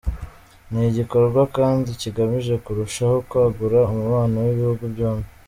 Ni 0.71 0.81
igikorwa 0.89 1.41
kandi 1.57 1.89
kigamije 2.01 2.53
kurushaho 2.65 3.15
kwagura 3.29 3.79
umubano 3.91 4.35
w’ibihugu 4.45 4.83
byombi. 4.95 5.27